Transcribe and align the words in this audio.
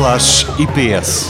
Flash 0.00 0.46
IPS. 0.58 1.28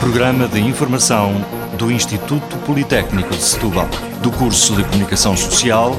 Programa 0.00 0.48
de 0.48 0.58
informação 0.58 1.34
do 1.76 1.92
Instituto 1.92 2.56
Politécnico 2.64 3.28
de 3.28 3.42
Setúbal, 3.42 3.86
do 4.22 4.32
curso 4.32 4.74
de 4.74 4.82
Comunicação 4.84 5.36
Social 5.36 5.94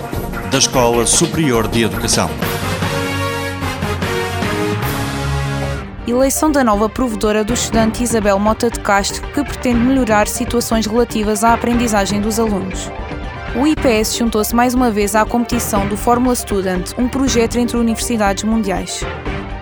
da 0.49 0.57
Escola 0.57 1.05
Superior 1.05 1.67
de 1.67 1.83
Educação. 1.83 2.27
Eleição 6.08 6.51
da 6.51 6.63
nova 6.63 6.90
provedora 6.90 7.44
do 7.44 7.53
estudante 7.53 8.02
Isabel 8.02 8.40
Mota 8.40 8.72
de 8.72 8.79
Castro, 8.79 9.22
que 9.28 9.44
pretende 9.44 9.78
melhorar 9.78 10.28
situações 10.28 10.88
relativas 10.88 11.44
à 11.44 11.54
aprendizagem 11.54 12.20
dos 12.20 12.40
alunos. 12.40 12.90
O 13.56 13.67
IPS 13.67 14.17
juntou-se 14.17 14.56
mais 14.56 14.74
uma 14.74 14.90
vez 14.90 15.13
à 15.13 15.24
competição 15.24 15.88
do 15.88 15.96
Fórmula 15.96 16.34
Student, 16.34 16.94
um 16.98 17.08
projeto 17.08 17.59
entre 17.59 17.77
universidades 17.77 18.44
mundiais. 18.44 19.05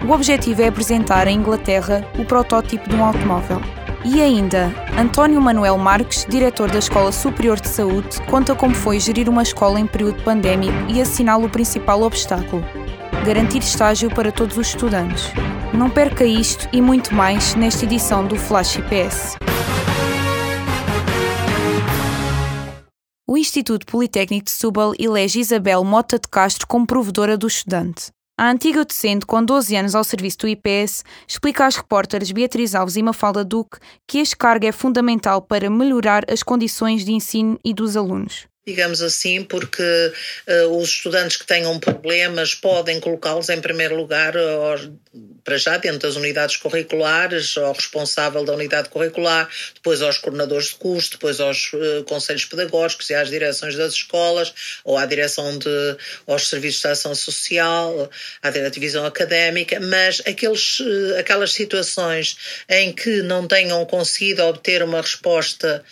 O 0.06 0.12
objetivo 0.12 0.62
é 0.62 0.68
apresentar 0.68 1.28
em 1.28 1.38
Inglaterra 1.38 2.06
o 2.20 2.26
protótipo 2.26 2.90
de 2.90 2.96
um 2.96 3.06
automóvel. 3.06 3.62
E 4.04 4.22
ainda, 4.22 4.70
António 5.00 5.40
Manuel 5.40 5.78
Marques, 5.78 6.26
diretor 6.28 6.70
da 6.70 6.80
Escola 6.80 7.10
Superior 7.10 7.58
de 7.58 7.70
Saúde, 7.70 8.22
conta 8.30 8.54
como 8.54 8.76
foi 8.76 9.00
gerir 9.00 9.30
uma 9.30 9.44
escola 9.44 9.80
em 9.80 9.88
período 9.88 10.22
pandémico 10.22 10.76
e 10.90 11.02
assinala 11.02 11.46
o 11.46 11.50
principal 11.50 12.02
obstáculo: 12.02 12.62
garantir 13.26 13.60
estágio 13.60 14.14
para 14.14 14.30
todos 14.30 14.58
os 14.58 14.68
estudantes. 14.68 15.32
Não 15.74 15.90
perca 15.90 16.26
isto 16.26 16.68
e 16.74 16.82
muito 16.82 17.16
mais 17.16 17.56
nesta 17.56 17.86
edição 17.86 18.28
do 18.28 18.36
Flash 18.36 18.76
IPS. 18.76 19.38
O 23.26 23.38
Instituto 23.38 23.86
Politécnico 23.86 24.46
de 24.46 24.52
Setúbal 24.52 24.92
elege 25.00 25.40
Isabel 25.40 25.82
Mota 25.86 26.20
de 26.20 26.28
Castro 26.28 26.68
como 26.68 26.86
provedora 26.86 27.38
do 27.38 27.48
estudante. 27.48 28.12
A 28.36 28.50
antiga 28.50 28.84
docente, 28.84 29.28
com 29.28 29.46
12 29.46 29.76
anos 29.76 29.94
ao 29.94 30.04
serviço 30.04 30.40
do 30.40 30.48
IPS, 30.48 31.04
explica 31.28 31.68
às 31.68 31.76
repórteres 31.76 32.32
Beatriz 32.32 32.74
Alves 32.74 32.96
e 32.96 33.04
Mafalda 33.04 33.46
Duque 33.46 33.78
que 34.08 34.18
este 34.18 34.36
cargo 34.36 34.66
é 34.66 34.72
fundamental 34.72 35.40
para 35.40 35.70
melhorar 35.70 36.24
as 36.32 36.42
condições 36.42 37.06
de 37.06 37.14
ensino 37.14 37.60
e 37.64 37.76
dos 37.76 37.96
alunos 37.96 38.48
digamos 38.66 39.02
assim, 39.02 39.44
porque 39.44 39.84
uh, 39.84 40.78
os 40.78 40.90
estudantes 40.90 41.38
que 41.38 41.46
tenham 41.46 41.78
problemas 41.80 42.56
podem 42.56 43.00
colocá-los 43.00 43.50
em 43.50 43.60
primeiro 43.60 43.96
lugar, 43.96 44.34
para 45.44 45.58
já, 45.58 45.78
dentro 45.78 46.00
das 46.00 46.16
unidades 46.16 46.56
curriculares, 46.56 47.58
ao 47.58 47.74
responsável 47.74 48.46
da 48.46 48.54
unidade 48.54 48.90
curricular, 48.90 49.50
depois 49.74 50.02
aos 50.02 50.18
coordenadores 50.18 50.68
de 50.68 50.76
curso, 50.76 51.12
depois 51.12 51.42
aos 51.42 51.74
uh, 51.74 52.04
conselhos 52.06 52.46
pedagógicos 52.46 53.10
e 53.10 53.14
às 53.14 53.30
direções 53.30 53.76
das 53.76 53.94
escolas, 53.94 54.54
ou 54.86 54.98
à 54.98 55.06
direção 55.06 55.58
de, 55.58 55.98
aos 56.26 56.48
serviços 56.48 56.82
de 56.82 56.88
ação 56.88 57.14
social, 57.14 58.10
à 58.42 58.50
divisão 58.70 59.06
académica, 59.06 59.80
mas 59.82 60.22
aqueles, 60.26 60.80
uh, 60.80 61.18
aquelas 61.20 61.52
situações 61.52 62.38
em 62.70 62.94
que 62.94 63.22
não 63.24 63.46
tenham 63.46 63.86
conseguido 63.86 64.44
obter 64.44 64.82
uma 64.82 65.02
resposta 65.02 65.84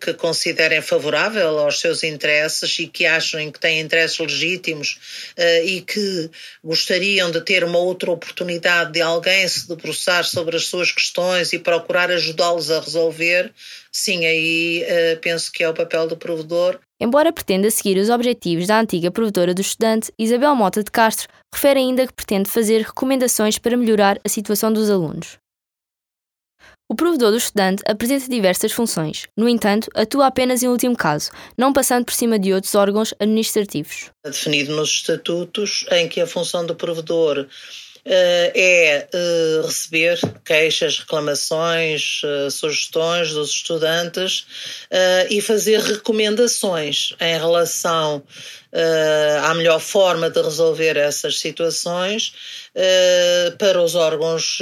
que 0.00 0.14
considerem 0.14 0.80
favorável 0.80 1.55
aos 1.58 1.80
seus 1.80 2.02
interesses 2.02 2.78
e 2.78 2.86
que 2.86 3.06
acham 3.06 3.50
que 3.50 3.60
têm 3.60 3.80
interesses 3.80 4.18
legítimos 4.18 4.98
uh, 5.38 5.64
e 5.64 5.80
que 5.80 6.30
gostariam 6.62 7.30
de 7.30 7.40
ter 7.40 7.64
uma 7.64 7.78
outra 7.78 8.10
oportunidade 8.10 8.92
de 8.92 9.00
alguém 9.00 9.46
se 9.48 9.68
debruçar 9.68 10.24
sobre 10.24 10.56
as 10.56 10.66
suas 10.66 10.90
questões 10.90 11.52
e 11.52 11.58
procurar 11.58 12.10
ajudá-los 12.10 12.70
a 12.70 12.80
resolver, 12.80 13.52
sim, 13.92 14.26
aí 14.26 14.84
uh, 14.84 15.20
penso 15.20 15.50
que 15.52 15.62
é 15.62 15.68
o 15.68 15.74
papel 15.74 16.06
do 16.06 16.16
provedor. 16.16 16.78
Embora 16.98 17.32
pretenda 17.32 17.70
seguir 17.70 17.98
os 17.98 18.08
objetivos 18.08 18.66
da 18.66 18.80
antiga 18.80 19.10
provedora 19.10 19.52
do 19.52 19.60
estudante, 19.60 20.10
Isabel 20.18 20.54
Mota 20.54 20.82
de 20.82 20.90
Castro 20.90 21.28
refere 21.52 21.80
ainda 21.80 22.06
que 22.06 22.12
pretende 22.12 22.48
fazer 22.50 22.82
recomendações 22.82 23.58
para 23.58 23.76
melhorar 23.76 24.18
a 24.24 24.28
situação 24.28 24.72
dos 24.72 24.88
alunos. 24.88 25.38
O 26.88 26.94
provedor 26.94 27.32
do 27.32 27.36
estudante 27.36 27.82
apresenta 27.84 28.28
diversas 28.28 28.70
funções, 28.70 29.26
no 29.36 29.48
entanto, 29.48 29.90
atua 29.94 30.26
apenas 30.26 30.62
em 30.62 30.68
último 30.68 30.96
caso, 30.96 31.30
não 31.58 31.72
passando 31.72 32.04
por 32.04 32.14
cima 32.14 32.38
de 32.38 32.52
outros 32.52 32.76
órgãos 32.76 33.12
administrativos. 33.18 34.10
Definido 34.24 34.76
nos 34.76 34.90
estatutos 34.90 35.84
em 35.90 36.08
que 36.08 36.20
a 36.20 36.26
função 36.28 36.64
do 36.64 36.76
provedor 36.76 37.48
é 38.08 39.08
uh, 39.12 39.66
receber 39.66 40.18
queixas, 40.44 41.00
reclamações, 41.00 42.22
uh, 42.22 42.50
sugestões 42.50 43.32
dos 43.32 43.50
estudantes 43.50 44.46
e 45.28 45.40
fazer 45.40 45.80
recomendações 45.80 47.14
em 47.20 47.36
relação 47.36 48.22
à 49.42 49.54
melhor 49.54 49.80
forma 49.80 50.30
de 50.30 50.40
resolver 50.40 50.96
essas 50.96 51.38
situações 51.38 52.32
para 53.58 53.82
os 53.82 53.94
órgãos 53.94 54.58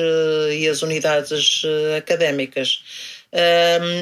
e 0.52 0.68
as 0.68 0.82
unidades 0.82 1.62
académicas. 1.96 2.80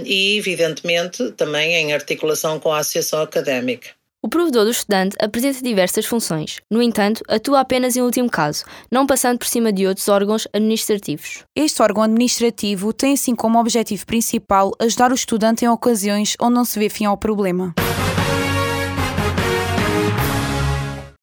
e, 0.04 0.36
evidentemente, 0.38 1.32
também 1.32 1.74
em 1.74 1.92
articulação 1.92 2.60
com 2.60 2.72
a 2.72 2.78
Associação 2.78 3.22
Académica. 3.22 3.90
O 4.24 4.28
provedor 4.28 4.64
do 4.64 4.70
estudante 4.70 5.16
apresenta 5.20 5.60
diversas 5.60 6.06
funções, 6.06 6.60
no 6.70 6.80
entanto, 6.80 7.24
atua 7.26 7.58
apenas 7.58 7.96
em 7.96 8.02
último 8.02 8.30
caso, 8.30 8.64
não 8.88 9.04
passando 9.04 9.36
por 9.36 9.48
cima 9.48 9.72
de 9.72 9.84
outros 9.84 10.06
órgãos 10.08 10.46
administrativos. 10.52 11.42
Este 11.56 11.82
órgão 11.82 12.04
administrativo 12.04 12.92
tem 12.92 13.14
assim 13.14 13.34
como 13.34 13.58
objetivo 13.58 14.06
principal 14.06 14.70
ajudar 14.78 15.10
o 15.10 15.16
estudante 15.16 15.64
em 15.64 15.68
ocasiões 15.68 16.36
onde 16.40 16.54
não 16.54 16.64
se 16.64 16.78
vê 16.78 16.88
fim 16.88 17.04
ao 17.04 17.16
problema. 17.16 17.74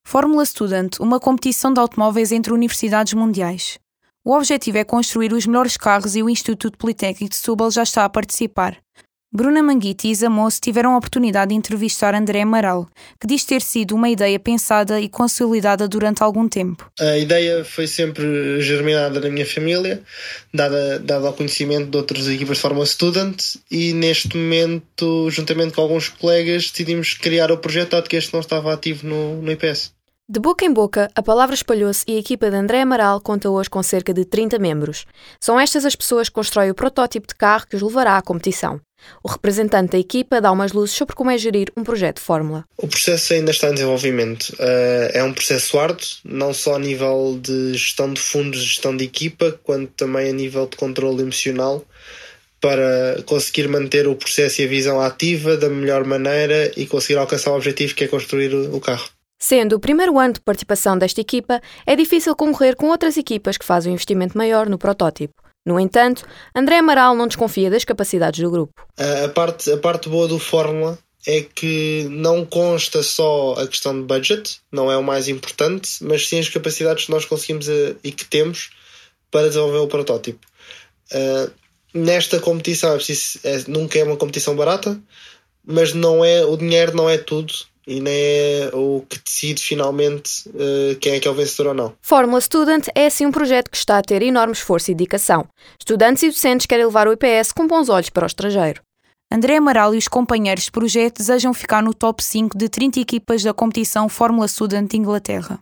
Fórmula 0.05 0.43
Student, 0.43 0.99
uma 0.99 1.21
competição 1.21 1.71
de 1.71 1.79
automóveis 1.79 2.33
entre 2.33 2.51
universidades 2.51 3.13
mundiais. 3.13 3.79
O 4.25 4.35
objetivo 4.35 4.77
é 4.77 4.83
construir 4.83 5.31
os 5.31 5.45
melhores 5.45 5.77
carros 5.77 6.17
e 6.17 6.21
o 6.21 6.29
Instituto 6.29 6.77
Politécnico 6.77 7.29
de 7.29 7.37
Setúbal 7.37 7.71
já 7.71 7.83
está 7.83 8.03
a 8.03 8.09
participar. 8.09 8.77
Bruna 9.31 9.61
Manguiti 9.61 10.09
e 10.09 10.15
Zamoço 10.15 10.59
tiveram 10.59 10.95
a 10.95 10.97
oportunidade 10.97 11.49
de 11.49 11.55
entrevistar 11.55 12.15
André 12.15 12.41
Amaral, 12.41 12.87
que 13.21 13.27
diz 13.27 13.45
ter 13.45 13.61
sido 13.61 13.93
uma 13.93 14.09
ideia 14.09 14.39
pensada 14.39 14.99
e 14.99 15.07
consolidada 15.07 15.87
durante 15.87 16.23
algum 16.23 16.49
tempo. 16.49 16.91
A 16.99 17.15
ideia 17.15 17.63
foi 17.63 17.85
sempre 17.85 18.59
germinada 18.59 19.19
na 19.19 19.29
minha 19.29 19.45
família, 19.45 20.01
dada, 20.51 20.97
dada 20.97 21.27
ao 21.27 21.33
conhecimento 21.33 21.91
de 21.91 21.97
outras 21.97 22.27
equipas 22.27 22.57
de 22.57 22.61
Fórmula 22.63 22.87
Student, 22.87 23.55
e 23.69 23.93
neste 23.93 24.35
momento, 24.35 25.29
juntamente 25.29 25.73
com 25.73 25.81
alguns 25.81 26.09
colegas, 26.09 26.71
decidimos 26.71 27.13
criar 27.13 27.51
o 27.51 27.57
projeto, 27.59 27.91
dado 27.91 28.09
que 28.09 28.15
este 28.15 28.33
não 28.33 28.39
estava 28.39 28.73
ativo 28.73 29.05
no, 29.05 29.43
no 29.43 29.51
IPS. 29.51 29.93
De 30.27 30.39
boca 30.39 30.65
em 30.65 30.73
boca, 30.73 31.09
a 31.13 31.21
palavra 31.21 31.53
espalhou-se 31.53 32.03
e 32.07 32.15
a 32.15 32.19
equipa 32.19 32.49
de 32.49 32.55
André 32.55 32.81
Amaral 32.81 33.21
conta 33.21 33.47
hoje 33.47 33.69
com 33.69 33.83
cerca 33.83 34.11
de 34.11 34.25
30 34.25 34.57
membros. 34.57 35.05
São 35.39 35.59
estas 35.59 35.85
as 35.85 35.95
pessoas 35.95 36.29
que 36.29 36.35
constroem 36.35 36.71
o 36.71 36.75
protótipo 36.75 37.27
de 37.27 37.35
carro 37.35 37.67
que 37.67 37.75
os 37.75 37.81
levará 37.83 38.17
à 38.17 38.21
competição. 38.23 38.81
O 39.23 39.27
representante 39.27 39.91
da 39.91 39.99
equipa 39.99 40.41
dá 40.41 40.51
umas 40.51 40.71
luzes 40.71 40.95
sobre 40.95 41.15
como 41.15 41.31
é 41.31 41.37
gerir 41.37 41.71
um 41.75 41.83
projeto 41.83 42.17
de 42.17 42.23
fórmula. 42.23 42.65
O 42.77 42.87
processo 42.87 43.33
ainda 43.33 43.51
está 43.51 43.69
em 43.69 43.73
desenvolvimento. 43.73 44.49
Uh, 44.53 45.09
é 45.13 45.23
um 45.23 45.33
processo 45.33 45.77
árduo, 45.79 46.05
não 46.23 46.53
só 46.53 46.75
a 46.75 46.79
nível 46.79 47.39
de 47.41 47.73
gestão 47.73 48.13
de 48.13 48.21
fundos, 48.21 48.61
gestão 48.61 48.95
de 48.95 49.03
equipa, 49.03 49.59
quanto 49.63 49.91
também 49.93 50.29
a 50.29 50.33
nível 50.33 50.67
de 50.67 50.77
controle 50.77 51.21
emocional 51.21 51.85
para 52.61 53.21
conseguir 53.25 53.67
manter 53.67 54.07
o 54.07 54.15
processo 54.15 54.61
e 54.61 54.65
a 54.65 54.67
visão 54.67 54.99
ativa 54.99 55.55
da 55.55 55.69
melhor 55.69 56.03
maneira 56.03 56.71
e 56.75 56.85
conseguir 56.85 57.17
alcançar 57.17 57.51
o 57.51 57.55
objetivo 57.55 57.95
que 57.95 58.03
é 58.03 58.07
construir 58.07 58.53
o 58.53 58.79
carro. 58.79 59.07
Sendo 59.41 59.77
o 59.77 59.79
primeiro 59.79 60.19
ano 60.19 60.33
de 60.33 60.41
participação 60.41 60.97
desta 60.97 61.21
equipa, 61.21 61.61
é 61.85 61.95
difícil 61.95 62.35
concorrer 62.35 62.75
com 62.75 62.87
outras 62.87 63.15
equipas 63.15 63.57
que 63.57 63.65
fazem 63.65 63.89
um 63.89 63.93
investimento 63.93 64.37
maior 64.37 64.67
no 64.67 64.77
protótipo. 64.77 65.48
No 65.69 65.79
entanto, 65.79 66.25
André 66.55 66.79
Amaral 66.79 67.13
não 67.13 67.27
desconfia 67.27 67.69
das 67.69 67.85
capacidades 67.85 68.39
do 68.39 68.49
grupo. 68.49 68.87
A 68.97 69.29
parte, 69.29 69.71
a 69.71 69.77
parte 69.77 70.09
boa 70.09 70.27
do 70.27 70.39
Fórmula 70.39 70.97
é 71.27 71.41
que 71.41 72.07
não 72.09 72.43
consta 72.43 73.03
só 73.03 73.53
a 73.53 73.67
questão 73.67 73.93
de 73.93 74.03
budget, 74.03 74.61
não 74.71 74.91
é 74.91 74.97
o 74.97 75.03
mais 75.03 75.27
importante, 75.27 76.03
mas 76.03 76.27
sim 76.27 76.39
as 76.39 76.49
capacidades 76.49 77.05
que 77.05 77.11
nós 77.11 77.23
conseguimos 77.23 77.69
eh, 77.69 77.95
e 78.03 78.11
que 78.11 78.25
temos 78.25 78.71
para 79.29 79.47
desenvolver 79.47 79.77
o 79.77 79.87
protótipo. 79.87 80.39
Uh, 81.13 81.51
nesta 81.93 82.39
competição 82.39 82.93
é 82.93 82.95
preciso, 82.95 83.39
é, 83.43 83.63
nunca 83.67 83.99
é 83.99 84.03
uma 84.03 84.17
competição 84.17 84.55
barata, 84.55 84.99
mas 85.63 85.93
não 85.93 86.25
é 86.25 86.43
o 86.43 86.57
dinheiro 86.57 86.95
não 86.95 87.07
é 87.07 87.19
tudo 87.19 87.53
e 87.89 87.99
nem 87.99 88.13
é 88.13 88.69
o 88.71 89.03
que 89.09 89.17
decide 89.17 89.63
finalmente 89.63 90.47
uh, 90.49 90.95
quem 91.01 91.13
é 91.13 91.19
que 91.19 91.27
é 91.27 91.31
o 91.31 91.33
vencedor 91.33 91.69
ou 91.69 91.73
não. 91.73 91.93
Fórmula 91.99 92.39
Student 92.39 92.87
é 92.93 93.07
assim 93.07 93.25
um 93.25 93.31
projeto 93.31 93.71
que 93.71 93.77
está 93.77 93.97
a 93.97 94.01
ter 94.03 94.21
enorme 94.21 94.53
esforço 94.53 94.91
e 94.91 94.93
dedicação. 94.93 95.47
Estudantes 95.79 96.21
e 96.21 96.29
docentes 96.29 96.67
querem 96.67 96.85
levar 96.85 97.07
o 97.07 97.13
IPS 97.13 97.51
com 97.51 97.65
bons 97.65 97.89
olhos 97.89 98.11
para 98.11 98.25
o 98.25 98.27
estrangeiro. 98.27 98.81
André 99.31 99.57
Amaral 99.57 99.95
e 99.95 99.97
os 99.97 100.07
companheiros 100.07 100.65
de 100.65 100.71
projeto 100.71 101.17
desejam 101.17 101.51
ficar 101.51 101.81
no 101.81 101.91
top 101.91 102.23
5 102.23 102.55
de 102.55 102.69
30 102.69 102.99
equipas 102.99 103.41
da 103.41 103.55
competição 103.55 104.07
Fórmula 104.07 104.47
Student 104.47 104.93
Inglaterra. 104.93 105.59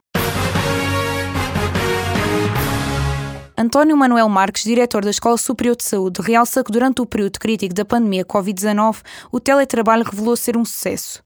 António 3.57 3.95
Manuel 3.95 4.27
Marques, 4.27 4.63
diretor 4.65 5.03
da 5.03 5.11
Escola 5.11 5.37
Superior 5.37 5.77
de 5.77 5.83
Saúde, 5.83 6.21
realça 6.21 6.63
que 6.63 6.71
durante 6.71 7.01
o 7.01 7.05
período 7.05 7.39
crítico 7.39 7.73
da 7.73 7.85
pandemia 7.85 8.25
Covid-19, 8.25 8.97
o 9.31 9.39
teletrabalho 9.39 10.03
revelou 10.03 10.35
ser 10.35 10.57
um 10.57 10.65
sucesso. 10.65 11.25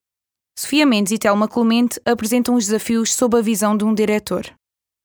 Sofia 0.57 0.85
Mendes 0.85 1.11
e 1.11 1.17
Telma 1.17 1.47
Clemente 1.47 1.99
apresentam 2.05 2.55
os 2.55 2.65
desafios 2.65 3.13
sob 3.13 3.37
a 3.37 3.41
visão 3.41 3.75
de 3.75 3.83
um 3.83 3.93
diretor. 3.93 4.45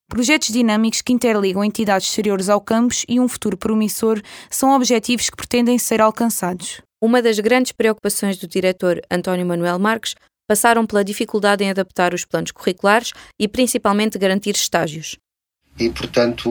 Projetos 0.09 0.49
dinâmicos 0.49 1.01
que 1.01 1.11
interligam 1.11 1.63
entidades 1.63 2.07
exteriores 2.07 2.47
ao 2.49 2.61
campus 2.61 3.05
e 3.09 3.19
um 3.19 3.27
futuro 3.27 3.57
promissor 3.57 4.21
são 4.49 4.75
objetivos 4.75 5.29
que 5.29 5.35
pretendem 5.35 5.77
ser 5.77 6.01
alcançados. 6.01 6.81
Uma 7.01 7.21
das 7.21 7.39
grandes 7.39 7.71
preocupações 7.71 8.37
do 8.37 8.47
diretor 8.47 9.01
António 9.11 9.45
Manuel 9.45 9.77
Marques 9.79 10.15
passaram 10.47 10.85
pela 10.85 11.03
dificuldade 11.03 11.63
em 11.63 11.69
adaptar 11.69 12.13
os 12.13 12.23
planos 12.23 12.51
curriculares 12.51 13.11
e 13.39 13.47
principalmente 13.47 14.17
garantir 14.17 14.55
estágios. 14.55 15.17
E, 15.77 15.89
portanto, 15.89 16.49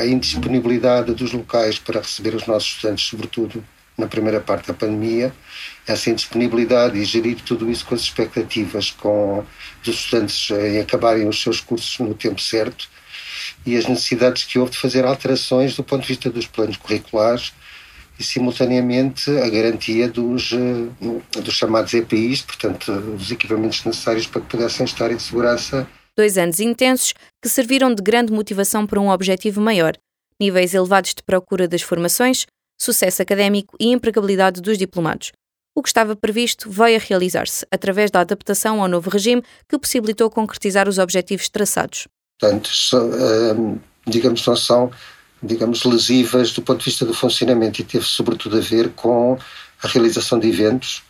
a 0.00 0.06
indisponibilidade 0.06 1.12
dos 1.12 1.32
locais 1.32 1.78
para 1.78 2.00
receber 2.00 2.34
os 2.34 2.46
nossos 2.46 2.70
estudantes, 2.70 3.04
sobretudo 3.04 3.64
na 3.98 4.06
primeira 4.06 4.40
parte 4.40 4.68
da 4.68 4.74
pandemia, 4.74 5.34
essa 5.86 6.10
indisponibilidade 6.10 6.98
e 6.98 7.04
gerir 7.04 7.36
tudo 7.42 7.70
isso 7.70 7.84
com 7.84 7.94
as 7.94 8.00
expectativas 8.00 8.90
com 8.90 9.44
dos 9.82 9.96
estudantes 9.96 10.50
em 10.50 10.80
acabarem 10.80 11.28
os 11.28 11.40
seus 11.40 11.60
cursos 11.60 11.98
no 11.98 12.14
tempo 12.14 12.40
certo 12.40 12.88
e 13.66 13.76
as 13.76 13.86
necessidades 13.86 14.44
que 14.44 14.58
houve 14.58 14.72
de 14.72 14.78
fazer 14.78 15.04
alterações 15.04 15.76
do 15.76 15.84
ponto 15.84 16.02
de 16.02 16.08
vista 16.08 16.30
dos 16.30 16.46
planos 16.46 16.76
curriculares 16.76 17.52
e 18.18 18.22
simultaneamente 18.22 19.30
a 19.30 19.48
garantia 19.48 20.08
dos, 20.08 20.52
eh, 20.52 21.40
dos 21.40 21.54
chamados 21.54 21.92
EPIs, 21.94 22.42
portanto, 22.42 22.92
dos 22.92 23.30
equipamentos 23.30 23.84
necessários 23.84 24.26
para 24.26 24.40
que 24.40 24.48
pudessem 24.48 24.84
estar 24.84 25.10
em 25.10 25.18
segurança. 25.18 25.86
Dois 26.16 26.38
anos 26.38 26.60
intensos 26.60 27.12
que 27.42 27.48
serviram 27.48 27.92
de 27.92 28.02
grande 28.02 28.32
motivação 28.32 28.86
para 28.86 29.00
um 29.00 29.10
objetivo 29.10 29.60
maior: 29.60 29.94
níveis 30.40 30.74
elevados 30.74 31.12
de 31.12 31.22
procura 31.24 31.66
das 31.66 31.82
formações, 31.82 32.46
sucesso 32.80 33.20
académico 33.20 33.76
e 33.80 33.88
empregabilidade 33.88 34.60
dos 34.60 34.78
diplomados. 34.78 35.32
O 35.74 35.82
que 35.82 35.88
estava 35.88 36.14
previsto 36.14 36.70
veio 36.70 36.96
a 36.96 37.00
realizar-se 37.00 37.66
através 37.70 38.10
da 38.10 38.20
adaptação 38.20 38.80
ao 38.80 38.88
novo 38.88 39.10
regime 39.10 39.42
que 39.68 39.78
possibilitou 39.78 40.30
concretizar 40.30 40.88
os 40.88 40.98
objetivos 40.98 41.48
traçados. 41.48 42.06
Portanto, 42.38 42.70
eh, 42.92 43.78
digamos, 44.06 44.46
não 44.46 44.54
são 44.54 44.90
digamos, 45.44 45.84
lesivas 45.84 46.52
do 46.52 46.62
ponto 46.62 46.78
de 46.78 46.86
vista 46.86 47.04
do 47.04 47.14
funcionamento 47.14 47.80
e 47.80 47.84
teve 47.84 48.04
sobretudo 48.04 48.56
a 48.56 48.60
ver 48.60 48.90
com 48.90 49.38
a 49.82 49.88
realização 49.88 50.38
de 50.38 50.48
eventos. 50.48 51.02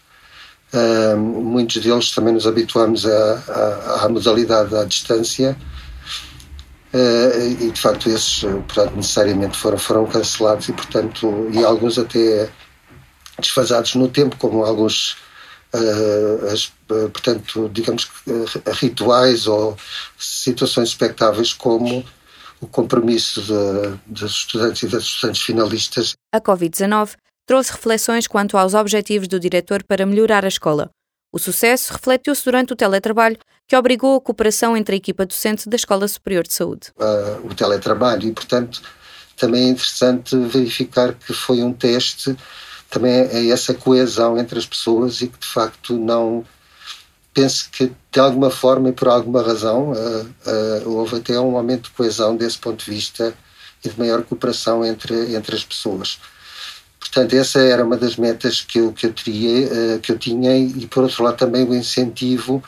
Uh, 0.72 1.16
muitos 1.16 1.80
deles 1.80 2.10
também 2.10 2.34
nos 2.34 2.48
habituamos 2.48 3.06
à, 3.06 4.08
modalidade 4.10 4.74
à 4.74 4.82
distância 4.84 5.56
uh, 6.92 7.62
e 7.62 7.70
de 7.70 7.80
facto 7.80 8.08
esses 8.08 8.40
portanto, 8.40 8.96
necessariamente 8.96 9.56
foram, 9.56 9.78
foram 9.78 10.04
cancelados 10.06 10.68
e 10.68 10.72
portanto 10.72 11.48
e 11.52 11.62
alguns 11.62 11.96
até 11.96 12.50
desfasados 13.38 13.94
no 13.94 14.08
tempo 14.08 14.36
como 14.36 14.64
alguns 14.64 15.16
uh, 15.74 16.46
as, 16.52 16.72
portanto 16.86 17.70
digamos 17.72 18.08
rituais 18.74 19.46
ou 19.46 19.76
situações 20.18 20.90
expectáveis 20.90 21.52
como 21.52 22.04
o 22.60 22.66
compromisso 22.66 23.42
dos 24.06 24.30
estudantes 24.30 24.82
e 24.82 24.86
das 24.88 25.02
estudantes 25.02 25.42
finalistas. 25.42 26.14
A 26.32 26.40
Covid-19 26.40 27.16
trouxe 27.46 27.72
reflexões 27.72 28.26
quanto 28.26 28.56
aos 28.56 28.74
objetivos 28.74 29.28
do 29.28 29.38
diretor 29.38 29.82
para 29.84 30.06
melhorar 30.06 30.44
a 30.44 30.48
escola. 30.48 30.90
O 31.32 31.38
sucesso 31.38 31.92
refletiu-se 31.92 32.44
durante 32.44 32.72
o 32.72 32.76
teletrabalho, 32.76 33.36
que 33.66 33.76
obrigou 33.76 34.16
a 34.16 34.20
cooperação 34.20 34.76
entre 34.76 34.94
a 34.94 34.98
equipa 34.98 35.26
docente 35.26 35.68
da 35.68 35.74
Escola 35.74 36.06
Superior 36.06 36.44
de 36.44 36.52
Saúde. 36.52 36.92
Uh, 36.96 37.46
o 37.46 37.54
teletrabalho, 37.54 38.28
e 38.28 38.32
portanto 38.32 38.80
também 39.36 39.64
é 39.64 39.68
interessante 39.70 40.36
verificar 40.36 41.12
que 41.14 41.32
foi 41.32 41.60
um 41.60 41.72
teste, 41.72 42.36
também 42.94 43.12
é 43.12 43.48
essa 43.48 43.74
coesão 43.74 44.38
entre 44.38 44.56
as 44.56 44.66
pessoas 44.66 45.20
e 45.20 45.26
que 45.26 45.38
de 45.38 45.46
facto 45.48 45.98
não 45.98 46.44
penso 47.34 47.68
que 47.72 47.90
de 48.12 48.20
alguma 48.20 48.50
forma 48.50 48.90
e 48.90 48.92
por 48.92 49.08
alguma 49.08 49.42
razão 49.42 49.90
uh, 49.90 50.84
uh, 50.86 50.90
houve 50.90 51.16
até 51.16 51.38
um 51.40 51.56
aumento 51.56 51.84
de 51.84 51.90
coesão 51.90 52.36
desse 52.36 52.56
ponto 52.56 52.84
de 52.84 52.90
vista 52.92 53.34
e 53.84 53.88
de 53.88 53.98
maior 53.98 54.22
cooperação 54.22 54.84
entre, 54.84 55.34
entre 55.34 55.56
as 55.56 55.64
pessoas. 55.64 56.20
Portanto, 57.00 57.34
essa 57.34 57.58
era 57.58 57.84
uma 57.84 57.96
das 57.96 58.16
metas 58.16 58.60
que 58.62 58.78
eu, 58.78 58.92
que 58.92 59.06
eu, 59.06 59.12
teria, 59.12 59.96
uh, 59.96 59.98
que 59.98 60.12
eu 60.12 60.18
tinha 60.18 60.56
e, 60.56 60.86
por 60.86 61.02
outro 61.02 61.24
lado, 61.24 61.36
também 61.36 61.68
o 61.68 61.74
incentivo 61.74 62.62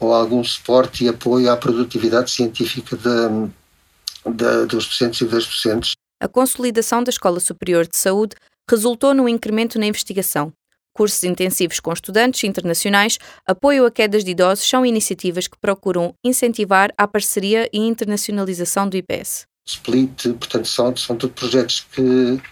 ou 0.00 0.12
algum 0.12 0.42
suporte 0.42 1.04
e 1.04 1.08
apoio 1.08 1.52
à 1.52 1.56
produtividade 1.56 2.32
científica 2.32 2.96
de, 2.96 4.32
de, 4.32 4.66
dos 4.66 4.88
docentes 4.88 5.20
e 5.20 5.24
das 5.26 5.46
docentes. 5.46 5.92
A 6.20 6.26
consolidação 6.26 7.04
da 7.04 7.10
Escola 7.10 7.38
Superior 7.38 7.86
de 7.86 7.96
Saúde 7.96 8.34
resultou 8.68 9.14
no 9.14 9.28
incremento 9.28 9.78
na 9.78 9.86
investigação, 9.86 10.52
Cursos 10.98 11.22
intensivos 11.22 11.78
com 11.78 11.92
estudantes 11.92 12.42
internacionais, 12.42 13.18
apoio 13.46 13.86
a 13.86 13.90
quedas 13.90 14.24
de 14.24 14.32
idosos 14.32 14.68
são 14.68 14.84
iniciativas 14.84 15.46
que 15.46 15.56
procuram 15.56 16.12
incentivar 16.24 16.92
a 16.98 17.06
parceria 17.06 17.70
e 17.72 17.78
internacionalização 17.78 18.88
do 18.88 18.96
IPS. 18.96 19.46
Split, 19.64 20.24
portanto, 20.30 20.66
são, 20.66 20.96
são 20.96 21.14
tudo 21.14 21.34
projetos 21.34 21.86
que 21.92 22.42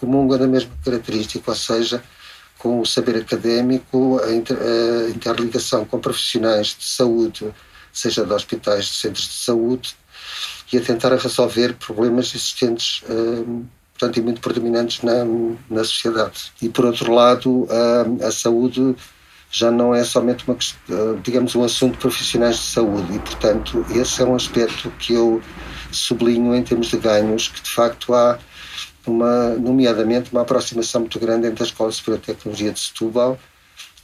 comungam 0.00 0.38
da 0.38 0.46
mesma 0.46 0.72
característica, 0.82 1.50
ou 1.50 1.54
seja, 1.54 2.02
com 2.56 2.80
o 2.80 2.86
saber 2.86 3.16
académico, 3.16 4.18
a, 4.24 4.32
inter, 4.32 4.56
a 4.56 5.10
interligação 5.10 5.84
com 5.84 6.00
profissionais 6.00 6.68
de 6.68 6.84
saúde, 6.84 7.52
seja 7.92 8.24
de 8.24 8.32
hospitais, 8.32 8.86
de 8.86 8.94
centros 8.94 9.28
de 9.28 9.34
saúde, 9.34 9.94
e 10.72 10.78
a 10.78 10.80
tentar 10.80 11.14
resolver 11.14 11.74
problemas 11.74 12.34
existentes 12.34 13.02
uh, 13.02 13.66
portanto, 13.92 14.16
e 14.18 14.22
muito 14.22 14.40
predominantes 14.40 15.02
na, 15.02 15.24
na 15.70 15.84
sociedade. 15.84 16.52
E, 16.60 16.68
por 16.68 16.84
outro 16.84 17.12
lado, 17.12 17.66
a, 17.70 18.26
a 18.26 18.32
saúde 18.32 18.96
já 19.50 19.70
não 19.70 19.94
é 19.94 20.02
somente 20.02 20.44
uma, 20.48 20.56
digamos, 21.22 21.54
um 21.54 21.62
assunto 21.62 21.92
de 21.92 21.98
profissionais 21.98 22.56
de 22.56 22.62
saúde 22.62 23.14
e, 23.14 23.18
portanto, 23.18 23.84
esse 23.90 24.22
é 24.22 24.24
um 24.24 24.34
aspecto 24.34 24.90
que 24.98 25.12
eu 25.12 25.42
sublinho 25.90 26.54
em 26.54 26.62
termos 26.62 26.88
de 26.88 26.96
ganhos, 26.96 27.48
que 27.48 27.60
de 27.60 27.70
facto 27.70 28.14
há 28.14 28.38
uma, 29.06 29.50
nomeadamente, 29.50 30.32
uma 30.32 30.40
aproximação 30.40 31.02
muito 31.02 31.18
grande 31.20 31.46
entre 31.46 31.62
a 31.62 31.66
Escola 31.66 31.92
Superior 31.92 32.20
de 32.20 32.26
Tecnologia 32.26 32.72
de 32.72 32.80
Setúbal 32.80 33.38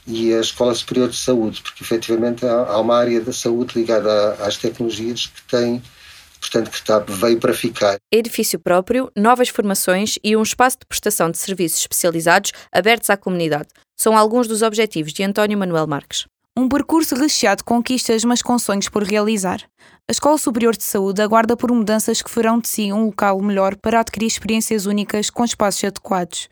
e 0.05 0.33
a 0.33 0.39
Escola 0.39 0.73
Superior 0.75 1.09
de 1.09 1.17
Saúde, 1.17 1.61
porque 1.63 1.83
efetivamente 1.83 2.45
há 2.45 2.77
uma 2.79 2.95
área 2.95 3.19
da 3.19 3.33
saúde 3.33 3.79
ligada 3.79 4.33
às 4.33 4.57
tecnologias 4.57 5.27
que 5.27 5.41
tem 5.43 5.81
portanto, 6.39 6.69
que 6.69 6.77
está, 6.77 6.99
veio 6.99 7.39
para 7.39 7.53
ficar. 7.53 7.97
Edifício 8.11 8.59
próprio, 8.59 9.11
novas 9.15 9.49
formações 9.49 10.17
e 10.23 10.35
um 10.35 10.41
espaço 10.41 10.79
de 10.79 10.85
prestação 10.87 11.29
de 11.29 11.37
serviços 11.37 11.81
especializados 11.81 12.51
abertos 12.71 13.09
à 13.09 13.17
comunidade 13.17 13.69
são 13.97 14.17
alguns 14.17 14.47
dos 14.47 14.61
objetivos 14.61 15.11
de 15.11 15.23
António 15.23 15.57
Manuel 15.57 15.85
Marques. 15.85 16.25
Um 16.57 16.67
percurso 16.67 17.15
recheado 17.15 17.59
de 17.59 17.63
conquistas, 17.63 18.23
mas 18.23 18.41
com 18.41 18.57
sonhos 18.57 18.89
por 18.89 19.03
realizar. 19.03 19.61
A 20.09 20.11
Escola 20.11 20.37
Superior 20.37 20.75
de 20.75 20.83
Saúde 20.83 21.21
aguarda 21.21 21.55
por 21.55 21.71
mudanças 21.71 22.21
que 22.21 22.29
farão 22.29 22.59
de 22.59 22.67
si 22.67 22.91
um 22.91 23.05
local 23.05 23.39
melhor 23.41 23.75
para 23.75 23.99
adquirir 23.99 24.27
experiências 24.27 24.85
únicas 24.85 25.29
com 25.29 25.45
espaços 25.45 25.83
adequados. 25.83 26.49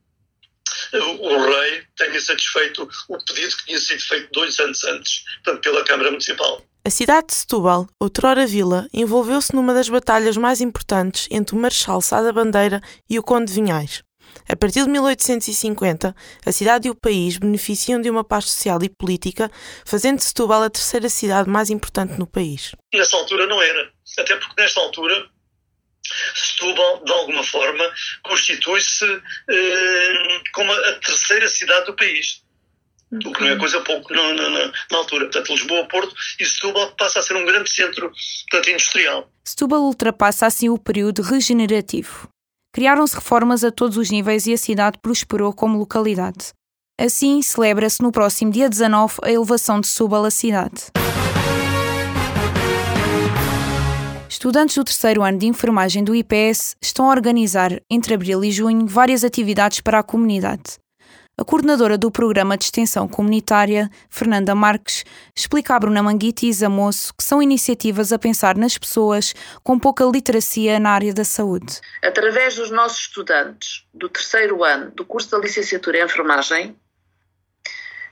o 0.93 1.45
rei 1.45 1.85
tenha 1.97 2.21
satisfeito 2.21 2.89
o 3.09 3.19
pedido 3.25 3.57
que 3.57 3.65
tinha 3.67 3.79
sido 3.79 4.03
feito 4.03 4.31
dois 4.33 4.59
anos 4.61 4.85
antes, 4.85 5.25
portanto, 5.43 5.63
pela 5.63 5.85
Câmara 5.85 6.11
Municipal. 6.11 6.63
A 6.85 6.91
cidade 6.91 7.29
de 7.29 7.35
Setúbal, 7.35 7.89
outrora 7.99 8.47
vila, 8.47 8.87
envolveu-se 8.93 9.55
numa 9.55 9.73
das 9.73 9.89
batalhas 9.89 10.37
mais 10.37 10.61
importantes 10.61 11.29
entre 11.31 11.55
o 11.55 11.59
Marechal 11.59 12.01
Sá 12.01 12.21
da 12.21 12.33
Bandeira 12.33 12.81
e 13.09 13.19
o 13.19 13.23
Conde 13.23 13.53
de 13.53 13.61
Vinhais. 13.61 14.03
A 14.49 14.57
partir 14.57 14.85
de 14.85 14.91
1850, 14.91 16.15
a 16.45 16.53
cidade 16.53 16.89
e 16.89 16.91
o 16.91 16.95
país 16.95 17.39
beneficiam 17.39 18.01
de 18.01 18.11
uma 18.11 18.25
paz 18.25 18.51
social 18.51 18.83
e 18.83 18.89
política, 18.89 19.51
fazendo 19.85 20.19
de 20.19 20.25
Setúbal 20.25 20.63
a 20.63 20.71
terceira 20.71 21.09
cidade 21.09 21.49
mais 21.49 21.71
importante 21.71 22.19
no 22.19 22.27
país. 22.27 22.73
Nessa 22.93 23.17
altura 23.17 23.47
não 23.47 23.61
era. 23.63 23.91
Até 24.19 24.37
porque 24.37 24.61
nesta 24.61 24.81
altura 24.81 25.31
Setúbal, 26.35 27.05
de 27.05 27.13
alguma 27.13 27.45
forma, 27.45 27.85
constitui-se 28.23 29.05
eh, 29.49 30.41
como 30.53 30.73
a 30.73 30.93
terceira 30.95 31.49
cidade 31.49 31.87
do 31.87 31.95
país. 31.95 32.43
Okay. 33.15 33.31
O 33.31 33.35
que 33.35 33.41
não 33.43 33.49
é 33.49 33.57
coisa 33.57 33.81
pouco 33.83 34.13
na, 34.13 34.33
na, 34.33 34.49
na, 34.91 34.99
altura. 34.99 35.27
Portanto, 35.27 35.53
Lisboa, 35.53 35.87
Porto 35.87 36.15
e 36.41 36.47
Setúbal 36.47 36.93
passa 36.97 37.21
a 37.21 37.23
ser 37.23 37.37
um 37.37 37.45
grande 37.45 37.71
centro 37.71 38.11
portanto, 38.51 38.71
industrial. 38.71 39.31
Setúbal 39.45 39.83
ultrapassa 39.83 40.47
assim 40.47 40.71
o 40.71 40.79
período 40.79 41.21
regenerativo. 41.21 42.32
Criaram-se 42.75 43.15
reformas 43.15 43.63
a 43.65 43.71
todos 43.71 43.99
os 43.99 44.11
níveis 44.11 44.47
e 44.47 44.55
a 44.55 44.57
cidade 44.57 44.99
prosperou 44.99 45.53
como 45.53 45.79
localidade. 45.79 46.55
Assim, 46.99 47.43
celebra-se 47.43 48.01
no 48.01 48.11
próximo 48.11 48.51
dia 48.51 48.67
19 48.67 49.17
a 49.23 49.31
elevação 49.31 49.79
de 49.79 49.89
Setúbal 49.89 50.25
à 50.25 50.31
cidade. 50.31 50.87
Estudantes 54.27 54.75
do 54.75 54.85
terceiro 54.85 55.23
ano 55.23 55.37
de 55.37 55.47
enfermagem 55.47 56.03
do 56.03 56.15
IPS 56.15 56.75
estão 56.81 57.11
a 57.11 57.11
organizar, 57.11 57.79
entre 57.91 58.15
abril 58.15 58.43
e 58.43 58.51
junho, 58.51 58.87
várias 58.87 59.23
atividades 59.23 59.83
para 59.83 59.99
a 59.99 60.03
comunidade. 60.03 60.82
A 61.43 61.45
coordenadora 61.45 61.99
do 61.99 62.09
programa 62.09 62.57
de 62.57 62.67
extensão 62.67 63.09
comunitária, 63.09 63.91
Fernanda 64.09 64.55
Marques, 64.55 65.05
explica 65.35 65.75
a 65.75 65.81
Bruna 65.81 66.01
Manguite 66.01 66.47
e 66.47 66.49
Isa 66.49 66.69
Moço 66.69 67.13
que 67.13 67.25
são 67.25 67.43
iniciativas 67.43 68.13
a 68.13 68.19
pensar 68.19 68.57
nas 68.57 68.79
pessoas 68.79 69.35
com 69.61 69.77
pouca 69.77 70.05
literacia 70.05 70.79
na 70.79 70.91
área 70.91 71.13
da 71.13 71.25
saúde. 71.25 71.81
Através 72.01 72.55
dos 72.55 72.71
nossos 72.71 73.01
estudantes 73.01 73.85
do 73.93 74.09
terceiro 74.09 74.63
ano 74.63 74.93
do 74.93 75.05
curso 75.05 75.33
da 75.33 75.39
licenciatura 75.39 75.99
em 75.99 76.05
enfermagem, 76.05 76.77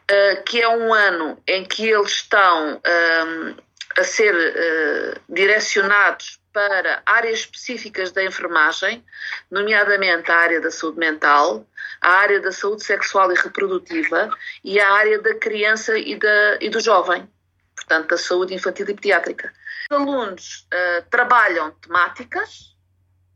eh, 0.08 0.42
que 0.44 0.60
é 0.60 0.68
um 0.68 0.92
ano 0.92 1.38
em 1.46 1.64
que 1.64 1.88
eles 1.88 2.10
estão 2.10 2.80
ehm, 2.84 3.54
a 3.96 4.02
ser 4.02 4.34
uh, 4.34 5.20
direcionados 5.32 6.39
para 6.52 7.02
áreas 7.06 7.40
específicas 7.40 8.12
da 8.12 8.24
enfermagem, 8.24 9.04
nomeadamente 9.50 10.30
a 10.30 10.36
área 10.36 10.60
da 10.60 10.70
saúde 10.70 10.98
mental, 10.98 11.66
a 12.00 12.08
área 12.08 12.40
da 12.40 12.52
saúde 12.52 12.84
sexual 12.84 13.30
e 13.32 13.34
reprodutiva 13.34 14.30
e 14.64 14.80
a 14.80 14.92
área 14.92 15.20
da 15.20 15.34
criança 15.34 15.96
e, 15.98 16.16
da, 16.16 16.58
e 16.60 16.68
do 16.68 16.80
jovem, 16.80 17.28
portanto, 17.76 18.08
da 18.08 18.18
saúde 18.18 18.54
infantil 18.54 18.86
e 18.88 18.94
pediátrica. 18.94 19.52
Os 19.90 19.96
alunos 19.96 20.66
uh, 20.72 21.04
trabalham 21.10 21.70
temáticas 21.72 22.76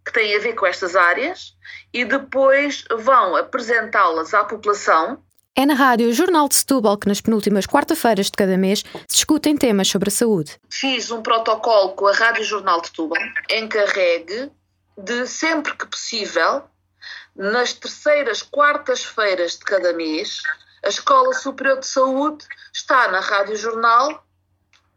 que 0.04 0.12
têm 0.12 0.37
a 0.37 0.38
ver 0.38 0.54
com 0.54 0.66
estas 0.66 0.94
áreas 0.94 1.56
e 1.92 2.04
depois 2.04 2.85
vão 2.99 3.37
apresentá-las 3.37 4.35
à 4.35 4.44
população 4.44 5.23
é 5.56 5.64
na 5.64 5.75
rádio 5.75 6.12
Jornal 6.12 6.49
de 6.49 6.56
Setúbal 6.56 6.99
que 6.99 7.06
nas 7.06 7.20
penúltimas 7.20 7.66
quarta-feiras 7.66 8.26
de 8.26 8.32
cada 8.32 8.56
mês 8.56 8.84
se 9.08 9.16
discutem 9.16 9.56
temas 9.56 9.88
sobre 9.88 10.08
a 10.08 10.12
saúde. 10.12 10.58
Fiz 10.68 11.11
um 11.11 11.23
protocolo 11.23 11.90
com 11.90 12.06
a 12.08 12.12
Rádio 12.12 12.44
Jornal 12.44 12.80
de 12.80 12.88
Setúbal, 12.88 13.23
encarregue 13.50 14.50
de 14.99 15.26
sempre 15.26 15.76
que 15.76 15.87
possível, 15.87 16.64
nas 17.37 17.73
terceiras 17.73 18.42
quartas-feiras 18.42 19.52
de 19.52 19.64
cada 19.64 19.92
mês, 19.92 20.42
a 20.84 20.88
Escola 20.88 21.32
Superior 21.34 21.78
de 21.78 21.87
Saúde 21.87 22.44
está 22.73 23.08
na 23.11 23.20
Rádio 23.20 23.56
Jornal 23.56 24.25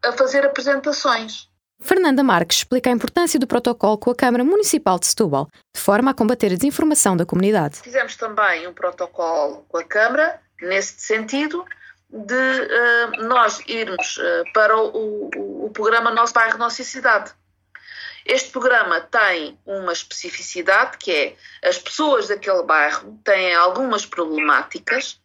a 0.04 0.12
fazer 0.14 0.46
apresentações. 0.46 1.48
Fernanda 1.80 2.24
Marques 2.24 2.58
explica 2.58 2.90
a 2.90 2.94
importância 2.94 3.40
do 3.40 3.46
protocolo 3.46 3.98
com 3.98 4.10
a 4.10 4.16
Câmara 4.16 4.44
Municipal 4.44 4.98
de 4.98 5.06
Setúbal, 5.06 5.48
de 5.76 5.80
forma 5.80 6.12
a 6.12 6.14
combater 6.14 6.52
a 6.52 6.56
desinformação 6.56 7.16
da 7.16 7.26
comunidade. 7.26 7.78
Fizemos 7.78 8.16
também 8.16 8.68
um 8.68 8.74
protocolo 8.74 9.64
com 9.70 9.78
a 9.78 9.84
Câmara 9.84 10.42
nesse 10.62 11.00
sentido 11.02 11.66
de 12.10 12.34
uh, 12.34 13.24
nós 13.28 13.62
irmos 13.68 14.18
uh, 14.18 14.54
para 14.54 14.78
o, 14.78 15.30
o, 15.36 15.66
o, 15.66 15.70
programa 15.72 16.12
Nosso 16.12 16.34
Bairro, 16.34 16.58
Nossa 16.58 16.84
Cidade. 16.84 17.32
Este 18.26 18.50
programa 18.52 19.02
tem 19.02 19.58
uma 19.66 19.94
especificidade 19.94 20.98
que 20.98 21.12
é 21.12 21.36
as 21.68 21.78
pessoas 21.78 22.28
daquele 22.28 22.64
bairro 22.64 23.18
têm 23.24 23.56
algumas 23.56 24.06
problemáticas 24.06 25.20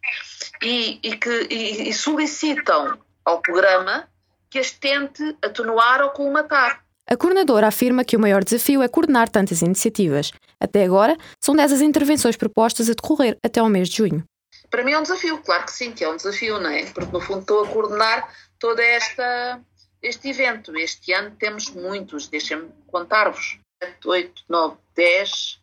e, 0.63 1.01
e 1.03 1.17
que, 1.17 1.47
e, 1.51 1.89
e 1.89 1.93
solicitam 1.93 2.99
ao 3.25 3.41
programa 3.41 4.09
que 4.51 4.59
as 4.59 4.71
tente 4.71 5.37
atenuar 5.43 6.03
ou 6.03 6.11
colmatar. 6.11 6.83
A 7.09 7.17
coordenadora 7.17 7.67
afirma 7.67 8.05
que 8.05 8.17
o 8.17 8.21
maior 8.21 8.45
desafio 8.45 8.83
é 8.83 8.89
coordenar 8.89 9.29
tantas 9.29 9.63
iniciativas. 9.63 10.31
Até 10.61 10.85
agora, 10.85 11.17
são 11.41 11.57
10 11.57 11.73
as 11.73 11.81
intervenções 11.81 12.37
propostas 12.37 12.89
a 12.89 12.95
decorrer 12.95 13.37
até 13.45 13.61
ao 13.61 13.69
mês 13.69 13.89
de 13.89 13.97
junho. 13.97 14.25
Para 14.73 14.85
mim 14.85 14.93
é 14.93 14.99
um 14.99 15.03
desafio, 15.03 15.37
claro 15.43 15.67
que 15.67 15.73
sim, 15.73 15.93
que 15.93 16.03
é 16.03 16.09
um 16.09 16.17
desafio, 16.17 16.59
não 16.59 16.71
é? 16.71 16.87
Porque 16.87 17.13
no 17.13 17.21
fundo 17.21 17.41
estou 17.43 17.63
a 17.63 17.69
coordenar 17.69 18.35
todo 18.59 18.81
esta, 18.81 19.61
este 20.01 20.31
evento. 20.31 20.75
Este 20.75 21.13
ano 21.13 21.37
temos 21.39 21.69
muitos, 21.69 22.27
deixem-me 22.27 22.73
contar-vos. 22.87 23.61
7, 23.85 24.09
8, 24.09 24.45
9, 24.49 24.79
10. 24.95 25.61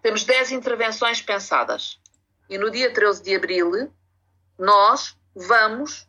Temos 0.00 0.24
10 0.24 0.52
intervenções 0.52 1.20
pensadas. 1.20 2.00
E 2.48 2.56
no 2.56 2.70
dia 2.70 2.90
13 2.90 3.22
de 3.22 3.36
abril, 3.36 3.92
nós 4.58 5.14
vamos 5.34 6.08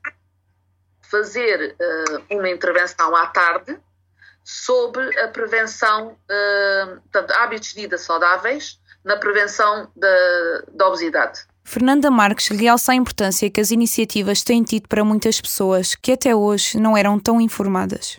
fazer 1.12 1.76
uh, 1.78 2.38
uma 2.38 2.50
intervenção 2.50 3.14
à 3.18 3.28
tarde 3.28 3.78
sobre 4.46 5.20
a 5.20 5.28
prevenção, 5.28 6.12
uh, 6.14 7.02
portanto, 7.02 7.32
hábitos 7.32 7.74
de 7.74 7.82
vida 7.82 7.98
saudáveis 7.98 8.80
na 9.04 9.18
prevenção 9.18 9.92
da, 9.94 10.64
da 10.70 10.88
obesidade. 10.88 11.49
Fernanda 11.72 12.10
Marques 12.10 12.48
realça 12.48 12.94
a 12.94 12.96
importância 12.96 13.48
que 13.48 13.62
as 13.62 13.70
iniciativas 13.70 14.42
têm 14.42 14.64
tido 14.64 14.88
para 14.88 15.06
muitas 15.06 15.40
pessoas 15.40 15.94
que 15.94 16.14
até 16.14 16.36
hoje 16.36 16.80
não 16.80 16.98
eram 16.98 17.20
tão 17.20 17.40
informadas. 17.40 18.18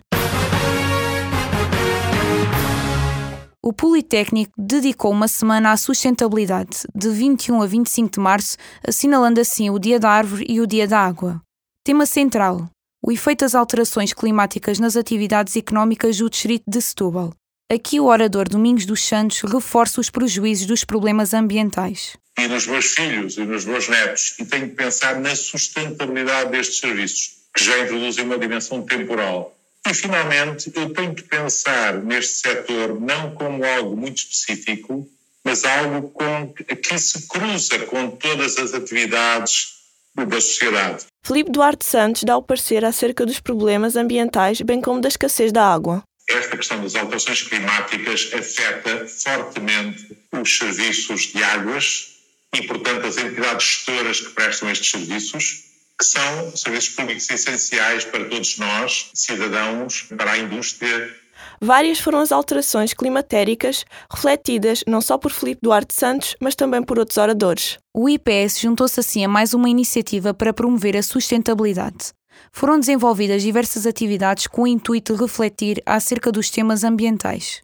O 3.61 3.73
Politécnico 3.73 4.53
dedicou 4.57 5.11
uma 5.11 5.27
semana 5.27 5.73
à 5.73 5.75
sustentabilidade, 5.75 6.87
de 6.95 7.09
21 7.09 7.61
a 7.61 7.65
25 7.65 8.09
de 8.13 8.19
março, 8.21 8.55
assinalando 8.87 9.41
assim 9.41 9.69
o 9.69 9.77
Dia 9.77 9.99
da 9.99 10.09
Árvore 10.09 10.45
e 10.47 10.61
o 10.61 10.65
Dia 10.65 10.87
da 10.87 10.99
Água. 10.99 11.41
Tema 11.83 12.05
central: 12.05 12.69
o 13.05 13.11
efeito 13.11 13.41
das 13.41 13.53
alterações 13.53 14.13
climáticas 14.13 14.79
nas 14.79 14.95
atividades 14.95 15.57
económicas 15.57 16.17
do 16.19 16.29
Distrito 16.29 16.63
de 16.65 16.81
Setúbal. 16.81 17.33
Aqui 17.73 18.01
o 18.01 18.07
orador 18.07 18.49
Domingos 18.49 18.85
dos 18.85 19.01
Santos 19.01 19.39
reforça 19.43 20.01
os 20.01 20.09
prejuízos 20.09 20.65
dos 20.67 20.83
problemas 20.83 21.33
ambientais 21.33 22.17
e 22.37 22.45
nos 22.45 22.67
meus 22.67 22.87
filhos 22.87 23.37
e 23.37 23.45
nos 23.45 23.63
meus 23.63 23.87
netos 23.87 24.35
e 24.39 24.43
tenho 24.43 24.67
que 24.67 24.75
pensar 24.75 25.17
na 25.21 25.33
sustentabilidade 25.33 26.51
destes 26.51 26.79
serviços, 26.79 27.37
que 27.55 27.63
já 27.63 27.79
introduzem 27.79 28.25
uma 28.25 28.37
dimensão 28.37 28.81
temporal. 28.81 29.55
E, 29.87 29.93
finalmente, 29.93 30.69
eu 30.75 30.91
tenho 30.91 31.15
que 31.15 31.23
pensar 31.23 31.93
neste 32.03 32.41
setor 32.41 32.99
não 32.99 33.33
como 33.35 33.63
algo 33.63 33.95
muito 33.95 34.17
específico, 34.17 35.07
mas 35.41 35.63
algo 35.63 36.09
com, 36.09 36.53
que 36.53 36.99
se 36.99 37.25
cruza 37.25 37.79
com 37.85 38.11
todas 38.11 38.57
as 38.57 38.73
atividades 38.73 39.77
da 40.13 40.41
sociedade. 40.41 41.05
Felipe 41.25 41.49
Duarte 41.49 41.85
Santos 41.85 42.23
dá 42.25 42.35
o 42.35 42.43
parecer 42.43 42.83
acerca 42.83 43.25
dos 43.25 43.39
problemas 43.39 43.95
ambientais, 43.95 44.59
bem 44.59 44.81
como 44.81 44.99
da 44.99 45.07
escassez 45.07 45.53
da 45.53 45.65
água. 45.65 46.03
Esta 46.33 46.57
questão 46.57 46.81
das 46.81 46.95
alterações 46.95 47.41
climáticas 47.43 48.29
afeta 48.33 49.07
fortemente 49.07 50.17
os 50.31 50.57
serviços 50.57 51.31
de 51.31 51.43
águas, 51.43 52.11
e, 52.53 52.61
portanto, 52.63 53.05
as 53.05 53.17
entidades 53.17 53.65
gestoras 53.65 54.19
que 54.19 54.29
prestam 54.31 54.69
estes 54.69 54.91
serviços, 54.91 55.63
que 55.97 56.05
são 56.05 56.55
serviços 56.55 56.89
públicos 56.89 57.29
essenciais 57.29 58.03
para 58.05 58.25
todos 58.25 58.57
nós, 58.57 59.09
cidadãos, 59.13 60.03
para 60.17 60.31
a 60.31 60.37
indústria. 60.37 61.15
Várias 61.59 61.99
foram 61.99 62.19
as 62.19 62.31
alterações 62.31 62.93
climatéricas 62.93 63.85
refletidas 64.11 64.83
não 64.85 65.01
só 65.01 65.17
por 65.17 65.31
Filipe 65.31 65.61
Duarte 65.63 65.93
Santos, 65.93 66.35
mas 66.39 66.55
também 66.55 66.83
por 66.83 66.99
outros 66.99 67.17
oradores. 67.17 67.77
O 67.93 68.09
IPS 68.09 68.59
juntou-se 68.59 68.99
assim 68.99 69.23
a 69.23 69.27
mais 69.27 69.53
uma 69.53 69.69
iniciativa 69.69 70.33
para 70.33 70.53
promover 70.53 70.97
a 70.97 71.03
sustentabilidade. 71.03 72.13
Foram 72.51 72.79
desenvolvidas 72.79 73.41
diversas 73.41 73.85
atividades 73.85 74.47
com 74.47 74.63
o 74.63 74.67
intuito 74.67 75.13
de 75.15 75.21
refletir 75.21 75.81
acerca 75.85 76.31
dos 76.31 76.49
temas 76.49 76.83
ambientais. 76.83 77.61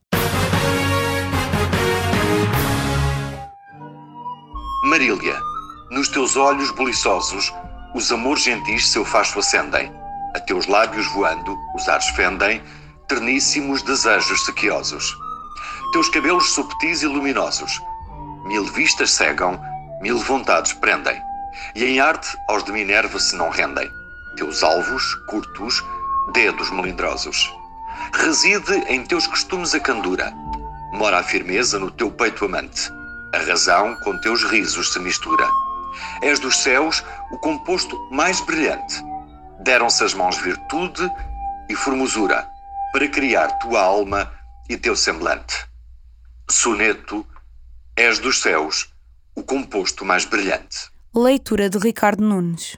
Marília, 4.84 5.36
nos 5.92 6.08
teus 6.08 6.38
olhos 6.38 6.72
buliçosos, 6.72 7.54
os 7.94 8.12
amores 8.12 8.44
gentis 8.44 8.88
seu 8.88 9.04
facho 9.04 9.40
acendem. 9.40 9.92
A 10.36 10.40
teus 10.40 10.68
lábios 10.68 11.08
voando, 11.14 11.58
os 11.76 11.88
ares 11.90 12.08
fendem, 12.10 12.62
terníssimos 13.08 13.82
desejos 13.82 14.46
sequiosos. 14.46 15.16
Teus 15.92 16.10
cabelos 16.10 16.54
subtis 16.54 17.02
e 17.02 17.08
luminosos, 17.08 17.82
mil 18.46 18.64
vistas 18.66 19.12
cegam, 19.12 19.60
mil 20.02 20.18
vontades 20.20 20.74
prendem. 20.74 21.22
E 21.76 21.84
em 21.84 22.00
arte 22.00 22.38
aos 22.48 22.64
de 22.64 22.72
Minerva 22.72 23.20
se 23.20 23.36
não 23.36 23.50
rendem. 23.50 23.90
Teus 24.38 24.64
alvos, 24.64 25.16
curtos, 25.28 25.84
dedos 26.32 26.70
melindrosos. 26.70 27.52
Reside 28.14 28.76
em 28.88 29.04
teus 29.04 29.26
costumes 29.26 29.74
a 29.74 29.80
candura. 29.80 30.32
Mora 30.94 31.20
a 31.20 31.24
firmeza 31.24 31.80
no 31.80 31.92
teu 31.92 32.10
peito 32.10 32.46
amante 32.46 32.90
A 33.34 33.40
razão 33.40 33.96
com 34.04 34.18
teus 34.22 34.44
risos 34.44 34.94
se 34.94 35.00
mistura. 35.00 35.48
És 36.22 36.40
dos 36.40 36.58
céus 36.58 37.04
o 37.32 37.38
composto 37.40 37.98
mais 38.12 38.40
brilhante. 38.42 39.04
Deram-se 39.60 40.04
as 40.04 40.14
mãos 40.14 40.38
virtude 40.38 41.12
e 41.68 41.76
formosura 41.76 42.48
para 42.94 43.08
criar 43.08 43.48
tua 43.58 43.82
alma 43.82 44.32
e 44.70 44.78
teu 44.78 44.96
semblante. 44.96 45.68
Soneto, 46.50 47.26
és 47.96 48.20
dos 48.20 48.40
céus 48.42 48.94
o 49.36 49.44
composto 49.44 50.06
mais 50.06 50.26
brilhante. 50.26 50.90
Leitura 51.16 51.70
de 51.70 51.80
Ricardo 51.80 52.24
Nunes. 52.24 52.78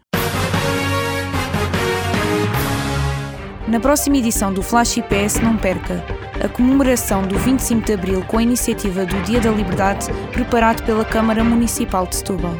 Na 3.69 3.79
próxima 3.79 4.17
edição 4.17 4.51
do 4.51 4.63
Flash 4.63 4.97
IPS, 4.97 5.41
não 5.41 5.55
perca 5.55 6.03
a 6.43 6.49
comemoração 6.49 7.21
do 7.21 7.37
25 7.37 7.85
de 7.85 7.93
Abril 7.93 8.23
com 8.25 8.39
a 8.39 8.41
iniciativa 8.41 9.05
do 9.05 9.21
Dia 9.21 9.39
da 9.39 9.51
Liberdade, 9.51 10.07
preparado 10.31 10.83
pela 10.83 11.05
Câmara 11.05 11.43
Municipal 11.43 12.07
de 12.07 12.15
Setúbal. 12.15 12.55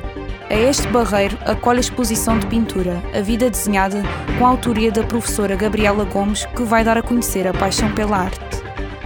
A 0.51 0.53
este 0.53 0.87
barreiro 0.89 1.35
acolhe 1.47 1.79
a 1.79 1.81
exposição 1.81 2.37
de 2.37 2.45
pintura 2.45 3.01
A 3.11 3.21
Vida 3.21 3.49
Desenhada, 3.49 4.03
com 4.37 4.45
a 4.45 4.49
autoria 4.49 4.91
da 4.91 5.01
professora 5.01 5.55
Gabriela 5.55 6.05
Gomes, 6.05 6.45
que 6.45 6.61
vai 6.61 6.83
dar 6.83 6.99
a 6.99 7.01
conhecer 7.01 7.47
a 7.47 7.53
paixão 7.53 7.91
pela 7.95 8.17
arte. 8.17 8.39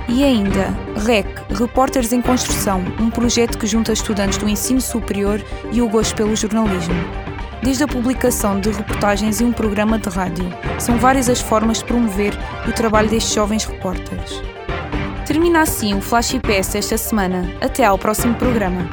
E 0.10 0.25
ainda, 0.25 0.75
REC, 1.05 1.25
Repórteres 1.57 2.12
em 2.12 2.22
Construção, 2.22 2.83
um 3.00 3.10
projeto 3.10 3.57
que 3.57 3.65
junta 3.65 3.93
estudantes 3.93 4.38
do 4.38 4.50
ensino 4.50 4.81
superior 4.81 5.41
e 5.72 5.81
o 5.81 5.88
gosto 5.88 6.15
pelo 6.15 6.36
jornalismo. 6.36 7.23
Desde 7.63 7.86
a 7.86 7.88
publicação 7.88 8.60
de 8.60 8.70
reportagens 8.70 9.39
e 9.39 9.46
um 9.46 9.53
programa 9.53 9.98
de 9.98 10.10
rádio, 10.10 10.46
são 10.77 10.98
várias 10.98 11.29
as 11.29 11.39
formas 11.39 11.77
de 11.77 11.86
promover 11.86 12.34
o 12.67 12.74
trabalho 12.74 13.10
destes 13.10 13.34
jovens 13.34 13.63
repórteres. 13.63 14.41
Termina 15.25 15.62
assim 15.62 15.93
o 15.93 16.01
Flash 16.01 16.34
IPS 16.34 16.75
esta 16.75 16.98
semana. 16.98 17.50
Até 17.62 17.86
ao 17.86 17.98
próximo 17.98 18.36
programa. 18.36 18.89